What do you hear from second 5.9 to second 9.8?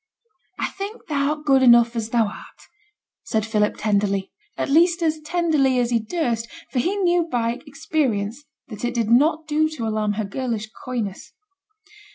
he durst, for he knew by experience that it did not do